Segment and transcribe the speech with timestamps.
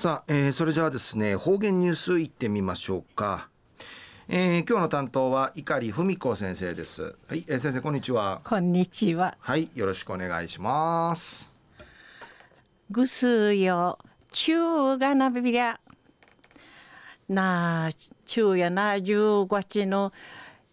[0.00, 3.50] さあ、えー、それじゃあですね方言ニュースいってみましょうか、
[4.28, 7.16] えー、今日の担当は碇文子先生です。
[7.28, 8.40] はい、えー、先生こんにちは。
[8.42, 9.36] こんにちは。
[9.38, 11.54] はいよろしくお願いします。
[12.90, 13.98] ぐすよ
[14.30, 15.78] 中がなびりゃ
[17.28, 17.90] な
[18.24, 20.14] 中やな10月の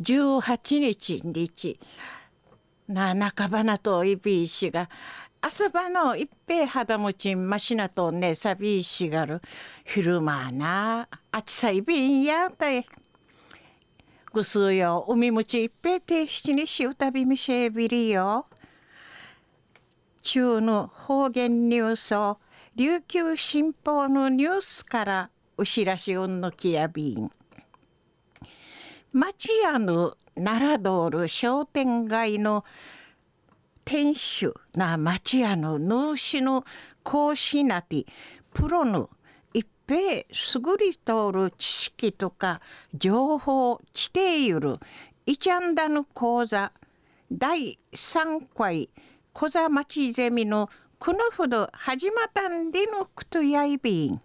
[0.00, 1.78] 18日日
[2.88, 4.88] な半ばなといびいしが
[5.42, 9.40] 朝晩の一平肌持ちましなとねさびしがる。
[9.84, 12.86] 昼間なあちさいびんやたい。
[14.32, 18.46] ぐすうよ海むち一平て七にしうたびみせびりよ。
[20.22, 22.38] 中の方言ニュースを
[22.76, 27.30] 琉球新報のニュースからうしらしうんのきやびん。
[29.12, 32.64] 町屋の奈良通る商店街の
[33.90, 36.64] 店主な町屋の主の
[37.02, 38.06] 講師なて
[38.54, 39.10] プロの
[39.52, 42.60] 一平すぐり通る知識とか
[42.94, 44.76] 情報地底ゆる
[45.26, 46.70] いちゃんだの講座
[47.32, 48.90] 第3回
[49.32, 54.20] 小座町ゼミのこのほど始まったんでのくとやいびん。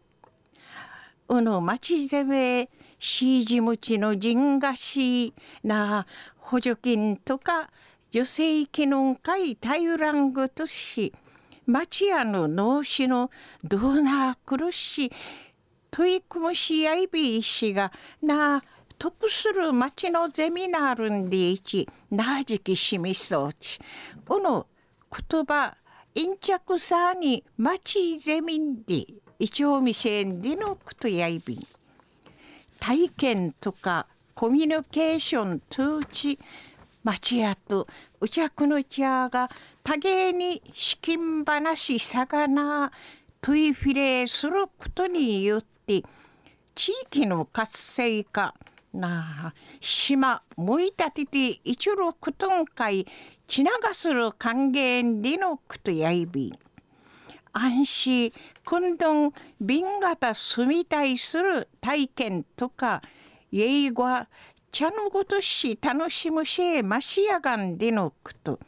[1.27, 2.69] うの町ゼミ
[2.99, 6.05] しじむちの人がしな
[6.37, 7.71] 補助金とか
[8.15, 11.11] 女性機能会タイラングとし
[11.65, 13.29] 町屋の脳死の
[13.61, 15.11] ドーナー苦し
[15.91, 17.91] 取り組むしやいびいしが
[18.21, 18.63] な
[18.97, 23.79] 得する町のゼミナールんでいちなじきしみそうち。
[24.25, 24.65] この
[25.11, 25.75] 言葉
[26.13, 29.07] 陰着さに町ゼミンで
[29.39, 31.55] 一応見せんでのことやいび。
[31.55, 31.59] ん
[32.79, 36.39] 体験とかコミュニケーション通知。
[37.05, 37.87] 町屋と
[38.19, 39.51] うちゃくの茶が
[39.83, 42.91] 多芸に資金話さがな
[43.41, 46.01] トイフィレすることによって
[46.73, 48.55] 地域の活性化
[48.91, 53.05] なあ島もいたてて一路くとんかい
[53.45, 56.53] ちながする還元でのくとやいび。
[57.53, 58.33] 安心
[58.65, 59.31] 今度
[59.61, 63.03] 瓶型住みたいする体験とか
[63.51, 64.27] 英語は
[64.75, 68.59] 茶のごとし楽しむしえましやがんでのくと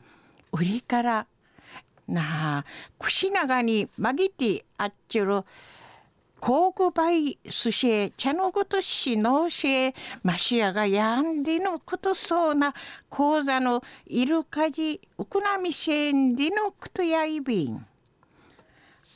[0.53, 1.27] 売りから
[2.07, 2.65] なあ
[2.97, 5.41] 串長にまぎてあっちゅる
[6.39, 12.73] 高具倍すしえ茶のごとしのしえましやがやんでのことそうな
[13.09, 17.85] 講座のいるかじうくなみせんでのくとやいびん。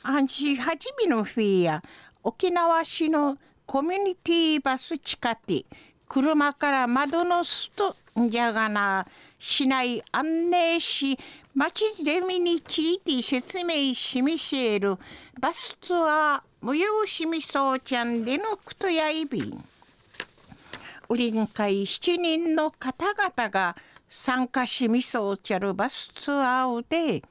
[0.02, 1.82] 安心はじめの日や
[2.22, 5.64] 沖縄市のコミュニティバス地下て
[6.12, 7.96] 車から窓の外
[8.28, 9.06] じゃがな
[9.38, 11.18] 市内案内し
[11.54, 14.98] 町ゼミについて説明しみせる
[15.40, 19.64] バスツアー無用しみそうちゃんでのくとやいびん。
[21.08, 23.74] 売りん会7人の方々が
[24.06, 27.22] 参加しみそうちゃるバスツアーで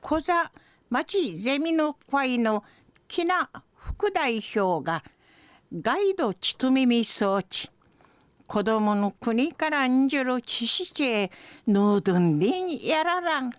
[0.00, 0.52] 小座
[0.90, 2.62] 町ゼミの会の
[3.08, 5.02] 木名副代表が
[5.72, 7.72] ガイドちとみみ装置
[8.52, 11.30] 子供の国からんじる知識へ
[11.66, 13.50] のどんりんやららん。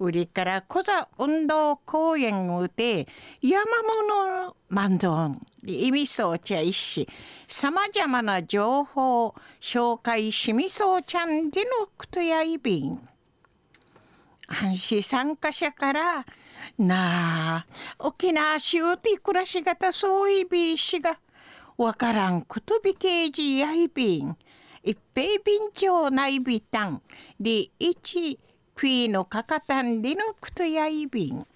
[0.00, 3.06] 売りから小座運動公園をて
[3.40, 3.62] 山
[4.08, 7.08] 物万ン意味そうちゃいし
[7.46, 13.08] さまざまな情報紹介しみそうちゃんでのくとやいびん。
[14.48, 16.26] 安心参加者から
[16.76, 17.66] なあ
[18.00, 21.16] 沖縄州で暮らし方そういびしが。
[21.76, 24.36] わからんことびけいじやいびん。
[24.82, 27.02] 一平便長ないびたん。
[27.40, 28.38] で一
[28.74, 31.46] クイのかかたんでのくとやいびん。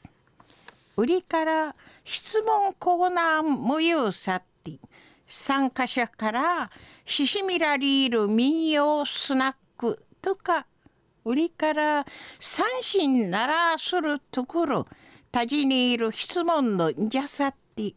[0.97, 4.81] 売りから質問コーナー無用さって
[5.27, 6.71] 参加者から
[7.05, 10.67] ししみらりいる民謡スナックとか
[11.25, 12.07] 売りから
[12.41, 14.87] 三心ならするところ
[15.31, 17.93] たじにいる質問のんじゃさって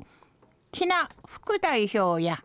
[0.71, 2.41] きな副代表や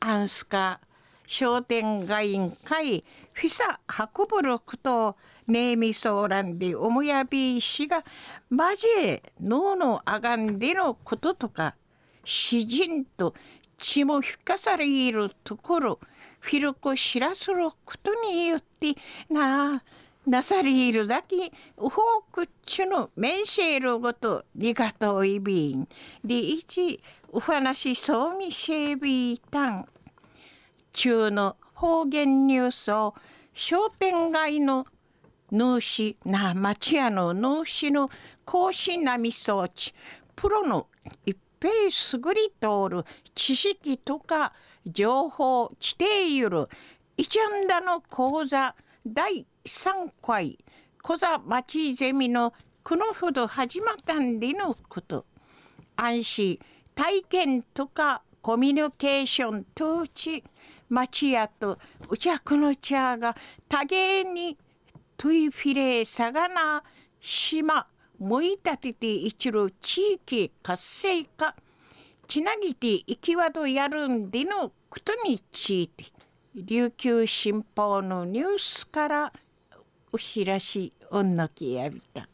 [0.00, 0.80] アンスカ
[1.26, 3.80] 商店街員会フィサ
[4.16, 5.16] 運ぶること
[5.46, 8.04] ネーミソーランでおもやびしが
[8.50, 11.74] 交え脳のあがんでのこととか
[12.24, 13.34] 詩人と
[13.78, 16.00] 血も引かされるところ
[16.40, 18.94] フィルコ知らすることによって
[19.28, 19.82] なあ
[20.26, 21.36] なさりいるだけ
[21.76, 21.92] ウホー
[22.30, 25.88] クチュのメンシェルごとリガトーイビン。
[26.24, 27.02] リイチ
[27.32, 29.86] ウファナシソーミシェービータン
[30.92, 33.14] 中の方言ニュースを
[33.52, 34.86] 商店街の
[35.50, 38.08] 主な町屋の主の
[38.44, 39.92] 講師並み装置。
[40.36, 40.86] プロの
[41.26, 43.04] 一ぺいすぐり通る
[43.34, 44.52] 知識とか
[44.86, 46.68] 情報している。
[47.16, 48.74] 一安田の講座
[49.04, 50.56] 第3回
[51.02, 52.52] 小座町ゼミの
[52.84, 55.26] このほど始まったんでのこと。
[55.96, 56.58] 安心
[56.94, 60.44] 体験とかコミュニケーション統治
[60.88, 61.78] 町屋と
[62.08, 63.36] うちゃくの茶が
[63.68, 64.56] 多芸に
[65.16, 66.84] トゥイフィレーサガナ
[67.20, 67.88] 島
[68.20, 71.56] もい立てて一る地域活性化。
[72.28, 76.04] ちなぎて生きわどやるんでのことについて。
[76.54, 79.32] 琉球新報のニュースから
[80.12, 82.28] お知らしおんのきやびた。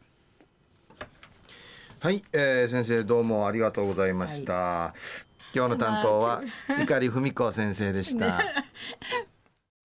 [2.00, 4.52] はい、えー、先生どうもありがとうございました。
[4.52, 4.98] はい、
[5.54, 8.40] 今日の担当は碇文子先生でした。